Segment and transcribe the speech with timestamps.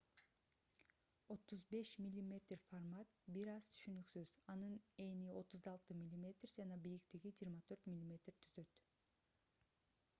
[1.31, 4.73] 35 мм формат бир аз түшүнүксүз анын
[5.05, 8.81] эни 36 мм жана бийиктиги 24 мм түзөт